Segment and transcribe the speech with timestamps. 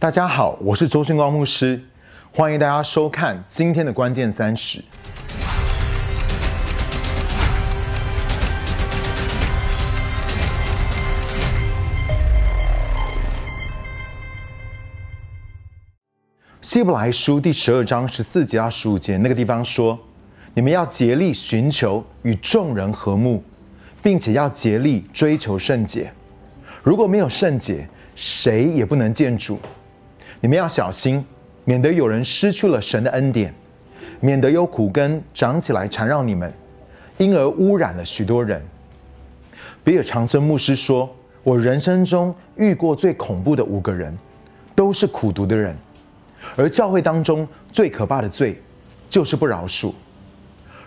[0.00, 1.82] 大家好，我是周训光牧师，
[2.30, 4.80] 欢迎大家收看今天的关键三十。
[16.62, 19.98] 希伯来书第十二章十四节到十五节那个地方说
[20.54, 23.42] ：“你们要竭力寻求与众人和睦，
[24.00, 26.12] 并且要竭力追求圣洁。
[26.84, 29.58] 如果没有圣洁，谁也不能见主。
[30.40, 31.24] 你们要小心，
[31.64, 33.52] 免得有人失去了神的恩典，
[34.20, 36.52] 免得有苦根长起来缠绕你们，
[37.16, 38.62] 因而污染了许多人。”
[39.82, 41.08] 比尔长生牧师说
[41.42, 44.16] ：“我人生中遇过最恐怖的五个人，
[44.74, 45.76] 都是苦读的人。”
[46.56, 48.62] 而教会当中最可怕的罪，
[49.10, 49.92] 就是不饶恕。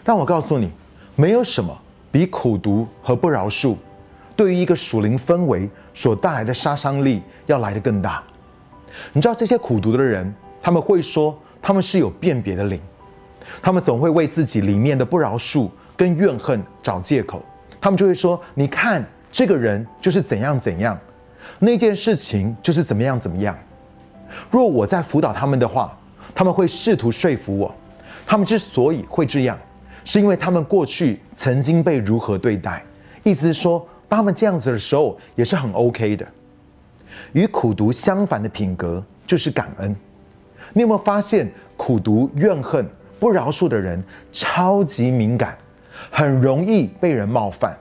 [0.06, 0.72] 让我告诉你，
[1.16, 1.78] 没有什么
[2.12, 3.76] 比苦读和不饶恕，
[4.36, 8.24] 对于一个属灵氛围所带来的杀伤力要来得更大。
[9.14, 12.80] 你知道这些苦读的人，他们会说他们是有辨别的灵，
[13.62, 17.44] 他们总会为自己里面的不饶恕跟怨恨找借口。
[17.80, 21.00] 他们就会说：“你看，这个人就是怎样怎样，
[21.58, 23.58] 那件事情就是怎么样怎么样。”
[24.50, 25.98] 若我在辅导他们的话，
[26.36, 27.74] 他们会试图说服我，
[28.26, 29.58] 他们之所以会这样，
[30.06, 32.84] 是因为他们过去曾经被如何对待。
[33.24, 36.26] 意思是说，当他们这样子的时候，也是很 OK 的。
[37.34, 39.96] 与苦读相反的品格就是感恩。
[40.74, 42.86] 你有没有发现，苦读、怨恨、
[43.20, 45.58] 不饶恕的人超级敏感，
[46.10, 47.72] 很容易被人冒犯；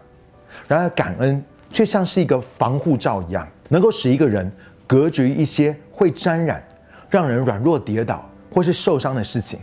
[0.67, 4.51] 然而感恩却像是一个防护罩一样，能够使一个人
[4.87, 5.77] 隔绝一些。
[5.93, 6.67] 会沾染，
[7.11, 9.61] 让人软弱跌倒或是受伤的事情，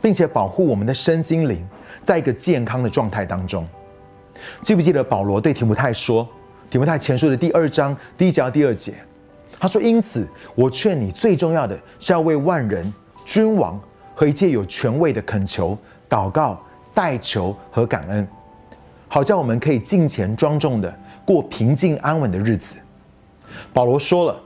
[0.00, 1.62] 并且保护我们的身心灵，
[2.02, 3.68] 在一个健康的状态当中。
[4.62, 6.26] 记不记得保罗对提摩太说，
[6.70, 8.94] 提摩太前书的第二章第一节到第二节，
[9.58, 12.92] 他说：“因此，我劝你最重要的是要为万人、
[13.24, 13.80] 君王
[14.14, 15.76] 和一切有权位的恳求、
[16.08, 16.60] 祷告、
[16.94, 18.26] 代求和感恩，
[19.08, 20.94] 好叫我们可以尽前庄重的
[21.24, 22.76] 过平静安稳的日子。”
[23.72, 24.40] 保罗说了。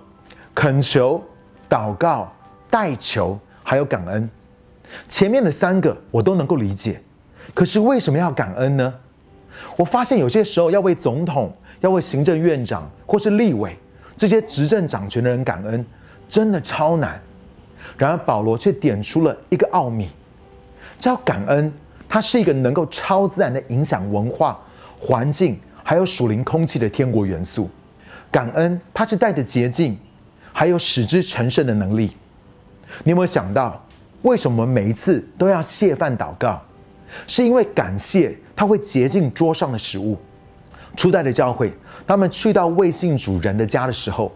[0.54, 1.18] 恳求、
[1.66, 2.30] 祷告、
[2.68, 4.28] 代求，还有感恩，
[5.08, 7.00] 前面的三个我都能够理解。
[7.54, 8.94] 可是为什么要感恩呢？
[9.78, 11.50] 我发现有些时候要为总统、
[11.80, 13.74] 要为行政院长或是立委
[14.16, 15.84] 这些执政掌权的人感恩，
[16.28, 17.20] 真的超难。
[17.96, 20.08] 然而保罗却点出了一个奥秘：
[20.98, 21.72] 叫感恩，
[22.08, 24.60] 它是一个能够超自然的影响文化、
[24.98, 27.68] 环境还有属灵空气的天国元素。
[28.30, 29.98] 感恩，它是带着洁净。
[30.54, 32.14] 还有使之成圣的能力，
[33.04, 33.82] 你有没有想到，
[34.20, 36.60] 为什么每一次都要谢饭祷告？
[37.26, 40.18] 是因为感谢它会洁净桌上的食物。
[40.94, 41.72] 初代的教会，
[42.12, 44.30] 他们去到未信主人的家的时候，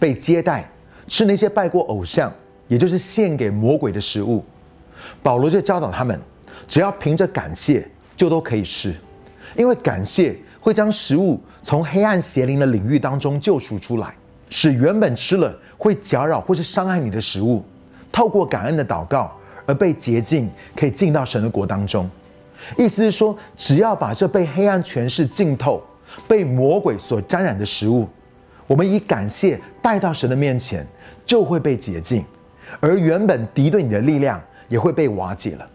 [0.00, 0.68] 被接待
[1.06, 2.28] 吃那些拜过偶像，
[2.66, 4.44] 也就是献给魔鬼的食物。
[5.22, 6.20] 保罗就教导他们，
[6.66, 8.92] 只要凭着感谢，就都可以吃，
[9.56, 14.12] 因为感谢会将食物从黑暗邪灵的领域当中救赎出来。
[14.48, 17.62] 使原本吃了会搅扰或是伤害你的食物，
[18.10, 19.30] 透过感恩的祷告
[19.66, 22.10] 而被洁净，可以进到神的国当中。
[22.76, 25.80] 意思是说，只要把这被黑暗权势浸透、
[26.26, 28.08] 被魔鬼所沾染的食物，
[28.66, 30.86] 我们以感谢带到神的面前，
[31.24, 32.24] 就会被洁净，
[32.80, 35.68] 而原本敌对你的力量也会被瓦解了。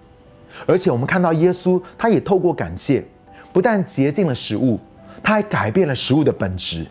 [0.66, 3.04] 而且我们看到耶稣，他也透过感谢，
[3.52, 4.80] 不但洁净了食物，
[5.22, 6.86] 他还改变了食物的本质。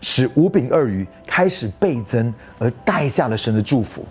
[0.00, 4.04] 使五饼二鱼开始倍增，而带下了神的祝福。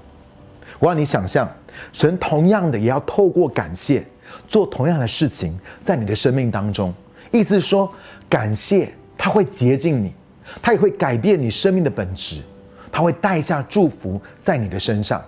[0.77, 1.49] 我让你想象，
[1.93, 4.03] 神同样的也要透过感谢
[4.47, 6.93] 做同样的事情，在你的生命当中。
[7.31, 7.89] 意思是说，
[8.29, 10.13] 感谢它会洁净你，
[10.61, 12.41] 它也会改变你生命的本质，
[12.91, 15.21] 它会带下祝福在你的身上。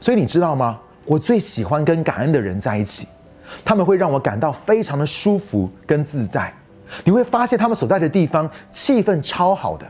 [0.00, 0.80] 所以你知道吗？
[1.04, 3.06] 我最喜欢跟感恩的人在一起，
[3.64, 6.52] 他们会让我感到非常的舒服跟自在。
[7.04, 9.86] 你会发现他们所在的地方气氛超好的，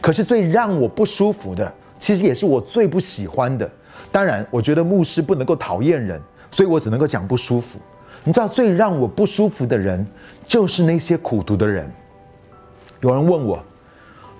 [0.00, 3.70] 可是最让我不舒服的，其实也是我最不喜欢的。
[4.10, 6.20] 当然，我觉得牧师不能够讨厌人，
[6.50, 7.78] 所以我只能够讲不舒服。
[8.26, 10.04] 你知道最让我不舒服的人，
[10.48, 11.88] 就是那些苦读的人。
[13.00, 13.62] 有人问我，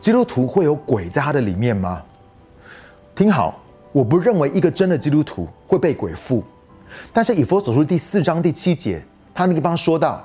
[0.00, 2.02] 基督徒会有鬼在他的里面吗？
[3.14, 3.62] 听好，
[3.92, 6.42] 我不认为一个真的基督徒会被鬼附，
[7.12, 9.00] 但是以佛所书第四章第七节，
[9.32, 10.20] 他那个地方说到。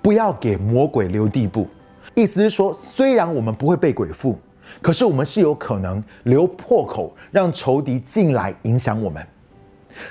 [0.00, 1.66] 不要给魔鬼留地步，
[2.14, 4.38] 意思是说，虽然我们不会被鬼附，
[4.80, 9.26] 可是我们是有可能留破口，让仇敌进来影响我们。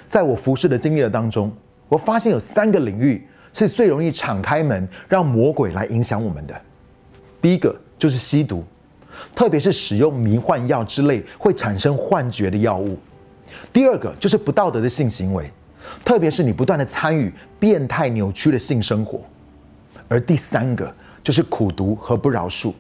[0.06, 1.50] 在我服侍的经历的当中，
[1.88, 6.62] 我发现有三个领域是最容易敞开门，让魔鬼来影响我们的。
[7.42, 8.64] 第一个就是吸毒，
[9.36, 12.98] 特别是使用迷幻药之类会产生幻觉的药物。
[13.72, 15.50] 第二个就是不道德的性行为，
[16.04, 19.22] 特别是你不断的参与变态扭曲的性生活。
[20.08, 20.94] 而第三个
[21.24, 22.74] 就是苦读和不饶恕。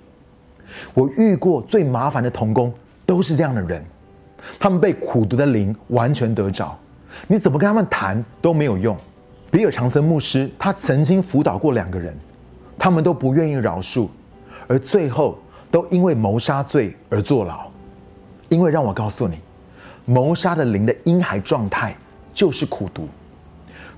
[0.93, 2.73] 我遇过最麻烦的童工
[3.05, 3.83] 都是这样的人，
[4.59, 6.77] 他们被苦读的灵完全得着，
[7.27, 8.97] 你怎么跟他们谈都没有用。
[9.51, 12.15] 比尔·长森牧师他曾经辅导过两个人，
[12.77, 14.07] 他们都不愿意饶恕，
[14.67, 15.37] 而最后
[15.71, 17.67] 都因为谋杀罪而坐牢。
[18.49, 19.39] 因为让我告诉你，
[20.05, 21.95] 谋杀的灵的婴孩状态
[22.33, 23.07] 就是苦读，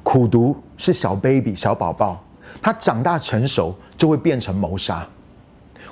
[0.03, 2.23] 苦读是小 baby 小宝宝。
[2.61, 5.05] 他长大成熟就会变成谋杀。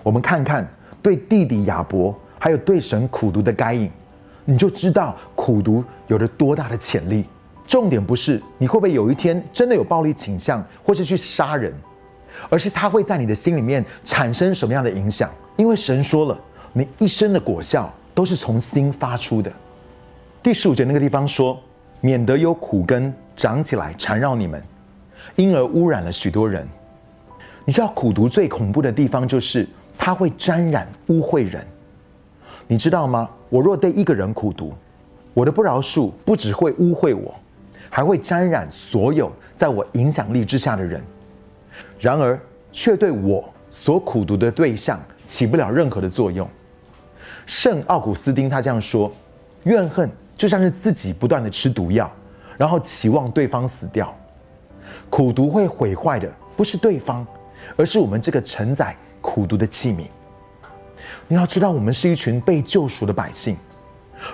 [0.01, 0.67] 我们看看
[1.01, 3.91] 对弟弟亚伯，还有对神苦读的该隐，
[4.45, 5.15] 你就知道
[5.45, 7.23] 苦读有着多大的潜力。
[7.67, 11.71] 重点不是你会不会有一天真的有暴力倾向，或是去杀人，
[12.49, 15.29] 而是它会在你的心里面产生什么样的影响？
[15.55, 16.39] 因为神说了，
[16.73, 19.51] 你一生的果效都是从心发出的。
[20.41, 21.59] 第十五节那个地方说，
[22.01, 24.59] 免得有苦根长起来缠绕你们。
[25.35, 26.67] 因而污染了许多人。
[27.65, 31.63] 你知道苦毒最恐怖的地方就是它会沾染污秽人。
[32.65, 33.29] 你知道吗？
[33.49, 34.73] 我若对一个人苦毒，
[35.35, 37.35] 我的不饶恕不只会污秽我，
[37.89, 41.03] 还会沾染所有在我影响力之下的人。
[41.99, 42.39] 然而，
[42.71, 46.49] 却对我所苦读的对象起不了任何的作用。
[47.45, 49.11] 圣奥古斯丁他这样说：
[49.63, 52.09] 怨恨就像是自己不断的吃毒药，
[52.57, 54.15] 然后期望对方死掉。
[55.09, 57.27] 苦毒会毁坏的不是对方，
[57.75, 60.05] 而是我们这个承载苦毒的器皿。
[61.27, 63.57] 你要知道，我们是一群被救赎的百姓。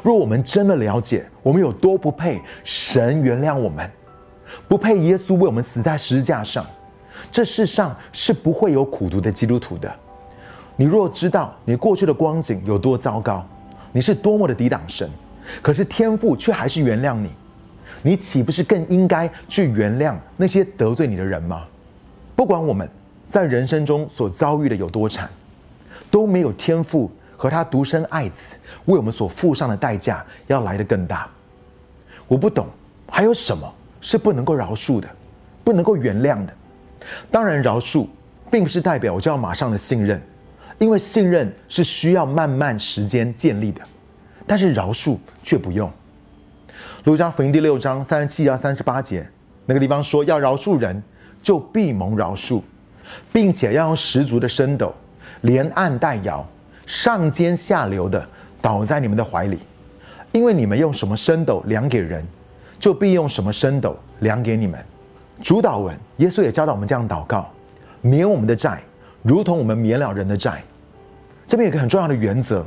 [0.03, 3.89] 若我们真的了解我们有多不配神原谅我们，
[4.67, 6.65] 不配耶稣为我们死在十字架上，
[7.31, 9.93] 这世上是不会有苦读的基督徒的。
[10.75, 13.45] 你若知道你过去的光景有多糟糕，
[13.91, 15.09] 你是多么的抵挡神，
[15.61, 17.29] 可是天父却还是原谅你。
[18.01, 21.65] 你岂不是更应该去原谅那些得罪你的人吗？
[22.35, 22.89] 不管我们
[23.27, 25.29] 在人生中所遭遇的有多惨，
[26.09, 27.11] 都没有天赋
[27.41, 28.55] 和他独生爱子
[28.85, 31.27] 为我们所付上的代价要来的更大。
[32.27, 32.67] 我不懂，
[33.09, 33.67] 还有什么
[33.99, 35.09] 是不能够饶恕的，
[35.63, 36.53] 不能够原谅的？
[37.31, 38.05] 当然，饶恕
[38.51, 40.21] 并不是代表我就要马上的信任，
[40.77, 43.81] 因为信任是需要慢慢时间建立的，
[44.45, 45.91] 但是饶恕却不用。
[47.05, 49.27] 路加福音第六章三十七到三十八节，
[49.65, 51.01] 那个地方说：要饶恕人，
[51.41, 52.61] 就必蒙饶恕，
[53.33, 54.93] 并且要用十足的深斗，
[55.41, 56.47] 连按带摇，
[56.85, 58.25] 上尖下流的
[58.61, 59.59] 倒在你们的怀里，
[60.31, 62.25] 因为你们用什么升斗量给人，
[62.79, 64.79] 就必用什么升斗量给你们。
[65.41, 67.49] 主导文，耶稣也教导我们这样祷告：
[68.01, 68.81] 免我们的债，
[69.23, 70.61] 如同我们免了人的债。
[71.47, 72.65] 这边有个很重要的原则，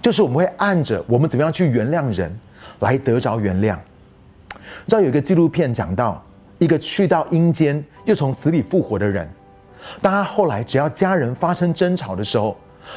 [0.00, 2.36] 就是我们会按着我们怎么样去原谅人。
[2.80, 3.76] 来得着原谅。
[4.86, 6.22] 知道有一个纪录片讲到
[6.58, 9.26] 一个去到阴间又从死里复活的人，
[10.02, 12.54] 当他后来只要家人发生争吵的时候，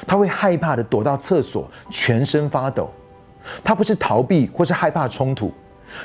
[0.07, 2.89] 他会害怕的躲到厕所，全身发抖。
[3.63, 5.53] 他不是逃避或是害怕冲突，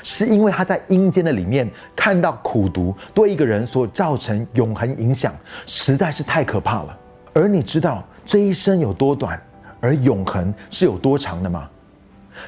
[0.03, 5.33] 是因为他在阴间的里面看到苦毒对一个人所造成永恒影响，
[5.65, 6.97] 实在是太可怕了。
[7.33, 9.41] 而你知道这一生有多短，
[9.79, 11.69] 而永恒是有多长的吗？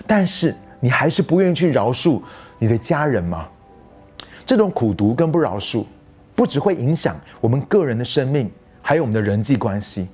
[0.05, 0.55] 但是。
[0.79, 2.21] 你还是不愿意去饶恕
[2.59, 3.47] 你的家人吗？
[4.45, 5.83] 这种苦读跟不饶恕，
[6.35, 8.47] 不只会影响我们个人的生命，
[8.79, 10.07] 还有我们的人际关系，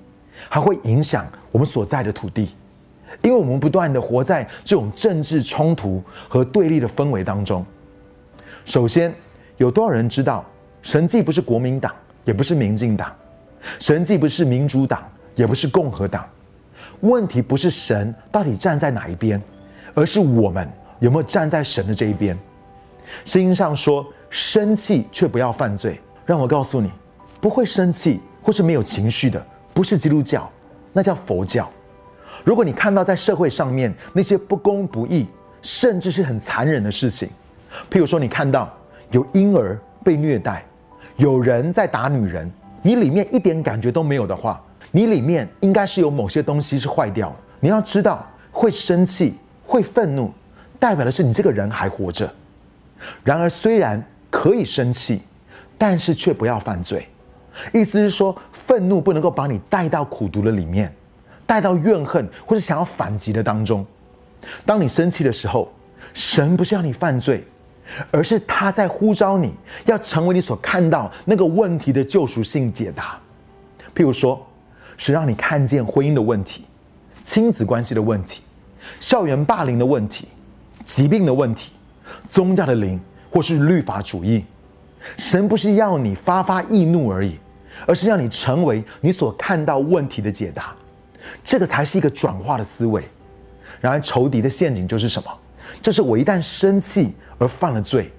[0.49, 2.55] 还会影响我们所在的土地，
[3.21, 7.65] 因为我们不断的活在这种政治冲突和对立的氛围当中。
[8.65, 9.13] 首先，
[9.57, 10.45] 有多少人知道，
[10.81, 11.93] 神既不是国民党，
[12.25, 13.13] 也不是民进党，
[13.79, 15.03] 神既不是民主党，
[15.35, 16.27] 也不是共和党。
[17.01, 19.41] 问题不是神到底站在哪一边。
[19.95, 20.67] 而是我们
[21.01, 22.35] 有没有站在神的这一边？
[23.25, 26.91] 圣经上说：“生气却不要犯罪。”让我告诉你，
[27.39, 30.49] 不会生气或是没有情绪的，不是基督教，
[30.91, 31.69] 那叫佛教。
[32.43, 35.27] 如果你看到在社会上面那些不公不义，
[35.61, 37.29] 甚至是很残忍的事情，
[37.89, 38.71] 譬如说你看到
[39.11, 40.63] 有婴儿被虐待，
[41.15, 42.51] 有人在打女人，
[42.81, 44.61] 你里面一点感觉都没有的话，
[44.91, 47.35] 你里面应该是有某些东西是坏掉了。
[47.59, 49.35] 你要知道，会生气。
[49.65, 50.29] 会愤怒，
[50.77, 52.31] 代表的是你这个人还活着。
[53.23, 55.21] 然而，虽然可以生气，
[55.77, 57.07] 但是却不要犯罪。
[57.73, 60.93] 意思是说，愤怒不能够把你带到苦毒的里面，
[61.45, 63.85] 带到怨恨或者想要反击的当中。
[64.65, 65.71] 当你生气的时候，
[66.13, 67.43] 神不是要你犯罪，
[68.11, 69.53] 而是他在呼召你
[69.85, 73.19] 要成为你所看到那个问题的救赎性解答。
[73.93, 74.45] 譬如说，
[74.95, 76.65] 是让你看见婚姻的问题，
[77.21, 78.41] 亲子关系的问题、
[78.99, 80.27] 校园霸凌的问题、
[80.83, 81.71] 疾病的问题、
[82.27, 84.45] 宗教的灵，或是律法主义。
[85.17, 87.37] 神不是要你发发易怒而已，
[87.85, 90.73] 而是让你成为你所看到问题的解答。
[91.43, 93.03] 这个才是一个转化的思维。
[93.79, 95.29] 然而，仇敌的陷阱就是什么？
[95.81, 98.11] 就是我一旦生气而犯了罪，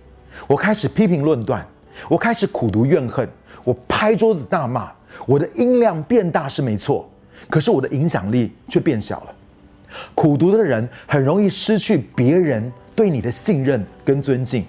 [0.47, 1.67] 我开始批评论断，
[2.09, 3.29] 我开始苦读怨恨，
[3.63, 4.91] 我拍桌子大骂，
[5.27, 7.09] 我的音量变大是没错，
[7.49, 9.35] 可是我的影响力却变小了。
[10.15, 14.65] 苦读的人很容易失去别人对你的信任跟尊敬。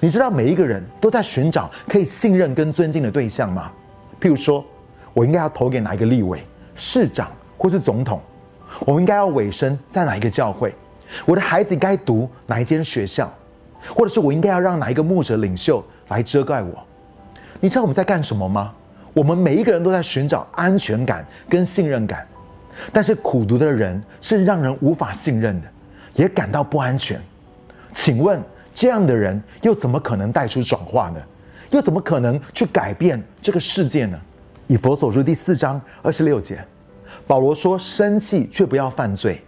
[0.00, 3.70] 你知道每一个人都在寻找可以信任跟尊敬的对象吗？
[4.20, 4.64] 譬如说，
[5.14, 8.20] 我应该要投给哪一个立委、市长或是总统？
[8.80, 10.74] 我们应该要委身在哪一个教会？
[11.24, 13.32] 我的孩子该读哪一间学校？
[13.94, 16.78] 或者是我应该要让哪一个牧者领袖来遮盖我？
[17.60, 18.72] 你知道我们在干什么吗？
[19.12, 22.26] 我们每一个人都在寻找安全感跟信任感，
[22.92, 25.66] 但是苦读的人是让人无法信任的，
[26.14, 27.20] 也感到不安全。
[27.94, 28.40] 请问？
[28.72, 31.20] 这样的人又怎么可能带出转化呢？
[31.70, 34.18] 又怎么可能去改变这个世界呢？
[34.66, 36.64] 以佛所书第四章二十六节，
[37.26, 39.40] 保罗说：“生气却不要犯罪，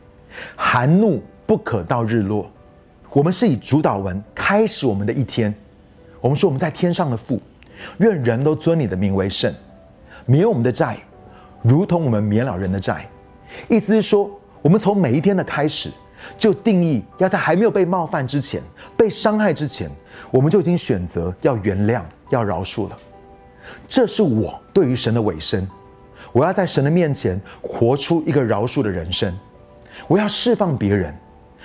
[0.54, 2.48] 含怒不可到日落。”
[3.10, 5.52] 我们是以主导文开始我们的一天。
[6.20, 7.40] 我们说：“我们在天上的父，
[7.98, 9.52] 愿人都尊你的名为圣，
[10.24, 10.96] 免我们的债，
[11.62, 13.08] 如同我们免了人的债。”
[13.68, 14.30] 意思是说，
[14.62, 15.90] 我们从每一天的开始。
[16.38, 18.62] 就定义要在还没有被冒犯之前、
[18.96, 19.90] 被伤害之前，
[20.30, 22.96] 我们就已经选择要原谅、要饶恕了。
[23.88, 25.68] 这是我对于神的尾声。
[26.32, 29.36] 我要在神的面前活出一个饶恕的人生。
[30.08, 31.14] 我要释放别人，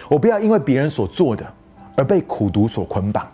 [0.10, 1.46] 我不要因为别人所做的
[1.96, 3.26] 而被苦毒所捆绑。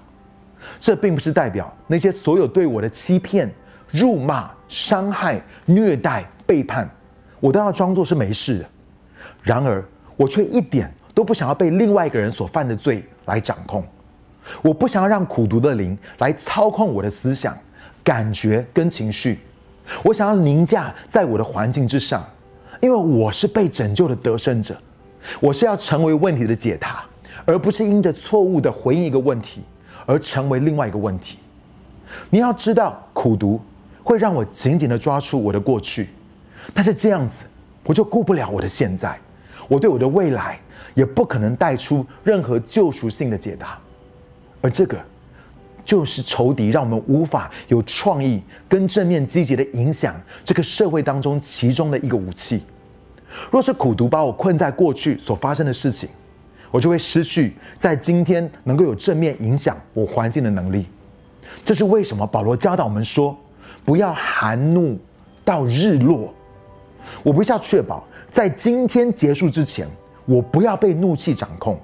[0.79, 3.51] 这并不是代表那些所有对我的欺骗、
[3.89, 6.89] 辱骂、伤害、虐待、背叛，
[7.39, 8.65] 我都要装作是没事的。
[9.41, 9.83] 然而，
[10.15, 10.93] 我却一点。
[11.15, 13.85] 都不想要被另外一个人所犯的罪来掌控，
[14.61, 17.57] 我不想要让苦毒的灵来操控我的思想、
[18.03, 19.39] 感觉跟情绪。
[20.03, 22.23] 我想要凌驾在我的环境之上，
[22.81, 24.75] 因为我是被拯救的得胜者。
[25.39, 27.03] 我是要成为问题的解答，
[27.45, 29.61] 而不是因着错误的回应一个问题
[30.05, 31.39] 而成为另外一个问题。
[32.29, 33.61] 你要知道，苦读
[34.03, 36.09] 会让我紧紧的抓住我的过去，
[36.73, 37.45] 但是这样子
[37.83, 39.17] 我就顾不了我的现在，
[39.67, 40.59] 我对我的未来。
[40.95, 43.79] 也不可能带出任何救赎性的解答，
[44.63, 44.97] 而这个
[45.83, 50.15] 就是仇敌让我们无法有创意跟正面积极的影响
[50.45, 52.63] 这个社会当中其中的一个武器。
[53.51, 56.07] 若是苦读把我困在过去所发生的事情，
[56.71, 60.87] 我就会失去在今天能够有正面影响我环境的能力。
[61.65, 63.37] 这是为什么保罗教导我们说，
[63.83, 64.97] 不要含怒
[65.43, 66.33] 到日落。
[67.21, 69.85] 我不是要确保在今天结束之前。
[70.25, 71.77] 我不要被怒气掌控，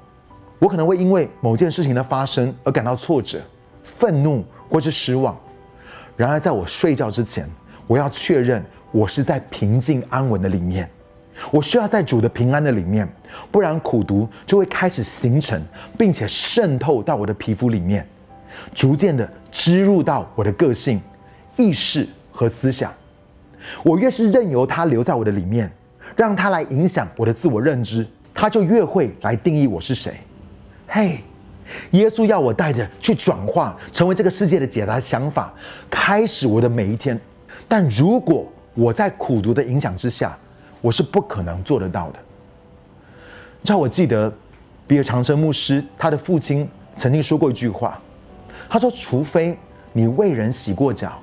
[0.60, 3.40] 我可能会因为某件事情的发生而感到挫折、
[3.84, 5.38] 愤怒或是失望。
[6.18, 7.50] 然而，在我睡觉之前，
[7.88, 10.90] 我要确认我是在平静安稳的里面。
[11.52, 13.08] 我需要在主的平安的里面，
[13.50, 15.62] 不然苦毒就会开始形成，
[15.98, 18.06] 并且渗透到我的皮肤里面，
[18.74, 21.02] 逐渐的植入到我的个性、
[21.56, 22.92] 意识和思想。
[23.84, 25.72] 我越是任由它留在我的里面，
[26.18, 28.06] 让它来影响我的自我认知。
[28.34, 30.16] 它就越会来定义我是谁。
[30.92, 31.24] 嘿，
[31.92, 35.54] 耶稣要我带着去转化，成为这个世界的解答想法，
[35.88, 37.20] 开始我的每一天。
[37.68, 40.36] 但如果我在苦读的影响之下，
[40.82, 42.20] 我是不可能做得到的。
[43.62, 44.34] 你知道，我记得
[44.88, 48.02] 比尔长生牧师他的父亲曾经说过一句话，
[48.68, 49.56] 他说：“除非
[49.94, 51.20] 你为人洗过脚，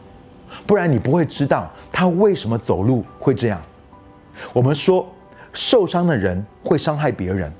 [0.65, 3.61] 不然你不会知道他为什么走路会这样。”
[4.55, 5.07] 我们说。
[5.59, 7.51] 受伤的人会伤害别人，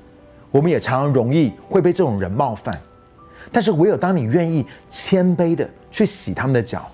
[0.57, 2.75] 我们也常常容易会被这种人冒犯。
[3.51, 6.89] 但是唯有当你愿意谦卑的去洗他们的脚，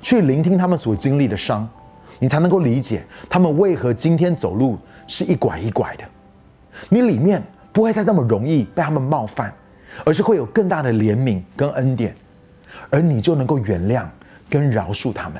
[0.00, 1.68] 去聆听他们所经历的伤，
[2.18, 6.04] 你才能够理解他们为何今天走路是一拐一拐的。
[6.88, 9.52] 你里面不会再那么容易被他们冒犯，
[10.06, 12.16] 而是会有更大的怜悯跟恩典，
[12.88, 14.06] 而你就能够原谅
[14.48, 15.38] 跟饶恕他们。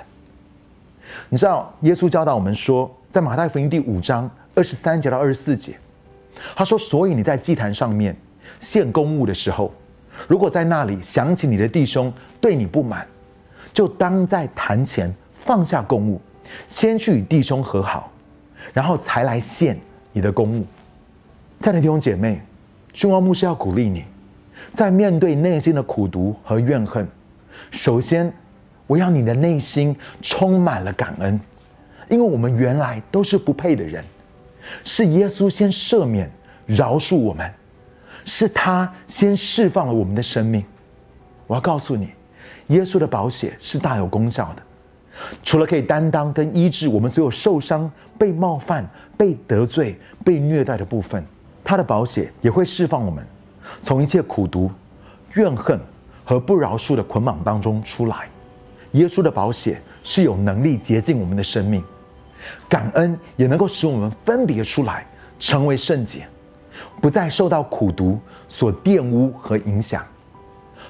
[1.31, 4.31] 你知道耶稣教导我们说，在马太福音第五章。
[4.55, 5.73] 二十三节到二十四节，
[6.55, 8.17] 他说：“所以你在祭坛上面
[8.61, 9.73] 献公物的时候，
[10.29, 13.07] 如果在那里想起你的弟兄对你不满，
[13.73, 16.21] 就当在坛前放下公物，
[16.69, 18.13] 先去与弟兄和好，
[18.73, 19.79] 然后才来献
[20.13, 20.67] 你的公物。”
[21.61, 22.43] 亲爱的弟兄姐妹，
[22.93, 24.05] 君王牧师要鼓励你，
[24.73, 27.07] 在面对内心的苦毒和怨恨，
[27.71, 28.33] 首先
[28.89, 31.41] 我要你的内心充满了感恩，
[32.09, 34.05] 因为我们原来都是不配的人。
[34.85, 36.31] 是耶稣先赦免、
[36.67, 37.51] 饶恕我们，
[38.25, 40.65] 是他先释放了我们的生命。
[41.47, 42.11] 我要告诉你，
[42.69, 44.63] 耶稣的宝血是大有功效的，
[45.43, 51.25] 除了可以担当跟医治我们所有受伤、被冒犯、被得罪、被虐待的部分，
[51.63, 53.27] 他的宝血也会释放我们，
[53.83, 54.71] 从一切苦毒、
[55.35, 55.79] 怨恨
[56.25, 58.29] 和不饶恕的捆绑当中出来。
[58.93, 61.83] 耶稣的宝血是有能力洁净我们的生命。
[62.69, 65.07] 感恩也能够使我们分别出来，
[65.39, 66.27] 成为圣洁，
[67.01, 68.19] 不再受到苦毒
[68.49, 70.05] 所玷污和影响。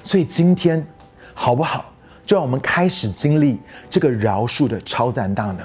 [0.03, 0.85] 所以今天
[1.33, 1.85] 好不好？
[2.25, 5.59] 就让我们开始经历这个饶恕的超赞大能。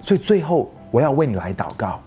[0.00, 2.00] 所以最后我要为你来祷告。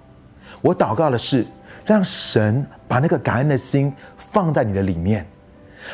[0.61, 1.45] 我祷告的是，
[1.85, 5.25] 让神把那个感恩的心放在你的里面，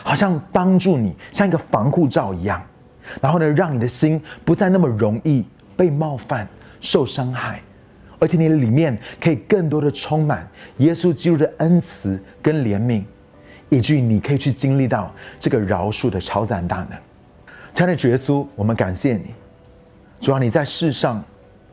[0.04, 2.62] 好像帮助你像一个防护罩一样。
[3.22, 6.48] 然后呢，让你的心不再那么容易被冒犯。
[6.84, 7.62] 受伤害，
[8.20, 10.46] 而且你里面可以更多的充满
[10.80, 13.04] 耶稣基督的恩慈跟怜悯，
[13.70, 15.10] 以至于你可以去经历到
[15.40, 17.00] 这个饶恕的超自然大能。
[17.72, 19.34] 亲爱的耶稣，我们感谢你，
[20.20, 21.24] 主要你在世上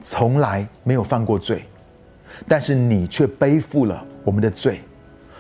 [0.00, 1.64] 从来没有犯过罪，
[2.47, 4.81] 但是你却背负了我们的罪，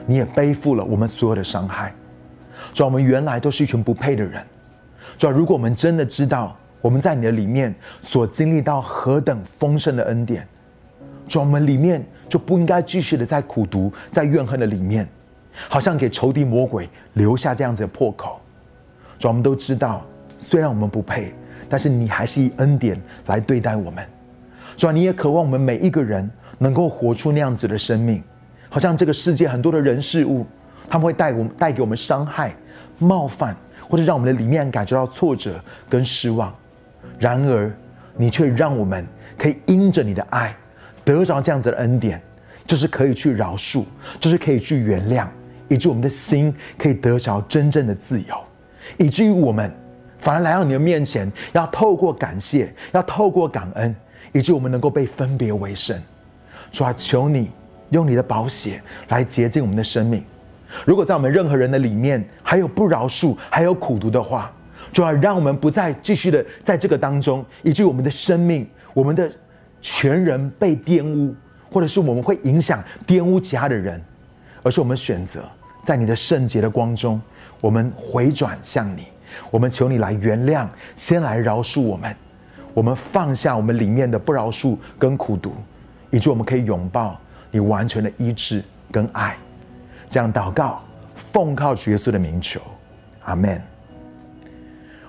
[0.04, 1.94] 你也背负了我们所有的伤害。
[2.74, 4.44] 主要我们原来都是一群不配的人，
[5.16, 6.56] 主要如果我们真的知道。
[6.80, 10.46] 我们在你的里面所经历到何等丰盛的恩典，
[11.28, 15.06] 主，我们里面就不应该继续的在苦读、在怨恨的里面，
[15.68, 18.40] 好像给仇敌魔鬼留下这样子的破口。
[19.18, 20.02] 主，我们都知道，
[20.38, 21.34] 虽然我们不配，
[21.68, 24.02] 但是你还是以恩典来对待我们。
[24.76, 28.22] 主，你也渴望我们每一个人能够活出那样子的生命，
[28.70, 30.46] 好像这个世界很多的人事物，
[30.88, 32.54] 他们会带我们带给我们伤害、
[32.98, 33.54] 冒犯，
[33.86, 36.50] 或者让我们的里面感觉到挫折跟失望。
[37.20, 37.70] 然而，
[38.16, 40.56] 你却让我们可以因着你的爱，
[41.04, 42.20] 得着这样子的恩典，
[42.66, 43.84] 就是可以去饶恕，
[44.18, 45.26] 就是可以去原谅，
[45.68, 48.34] 以致我们的心可以得着真正的自由，
[48.96, 49.70] 以至于我们
[50.18, 53.94] 反而来到你的面前，要透过感谢，要透过感恩，
[54.32, 56.00] 以致我们能够被分别为圣。
[56.72, 57.50] 主啊，求你
[57.90, 60.24] 用你的宝血来洁净我们的生命。
[60.86, 64.50] 如果在我们任何人的里面还有不饶恕，还有苦毒的话，
[64.92, 69.30] 主要让我们不再继续的在这个当中，以及我们的生命、我们的
[69.80, 71.34] 全人被玷污，
[71.70, 74.02] 或者是我们会影响玷污其他的人，
[74.62, 75.42] 而是我们选择
[75.84, 77.20] 在你的圣洁的光中，
[77.60, 79.06] 我们回转向你，
[79.50, 82.14] 我们求你来原谅，先来饶恕我们，
[82.74, 85.54] 我们放下我们里面的不饶恕跟苦毒，
[86.10, 87.18] 以及我们可以拥抱
[87.50, 89.36] 你完全的医治跟爱。
[90.08, 90.82] 这样祷告，
[91.14, 92.60] 奉靠主耶稣的名求，
[93.24, 93.69] 阿门。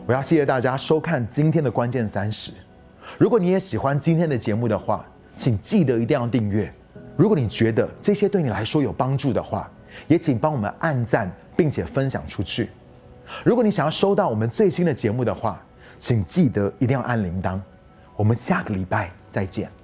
[0.07, 2.51] 我要谢谢大家收看今天的关键三十。
[3.17, 6.73] 如果你也喜欢今天的节目的话，请记得一定要订阅。
[7.15, 9.69] 如果你觉得这些对你来说有帮助的话，
[10.07, 12.69] 也请帮我们按赞并且分享出去。
[13.43, 15.61] 如果你想要收到我们最新的节目的话，
[15.99, 17.59] 请记得一定要按铃铛。
[18.15, 19.80] 我们下个礼拜再见。